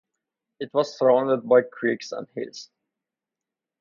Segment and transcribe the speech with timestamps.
[0.59, 2.71] It was surrounded by creeks and hills.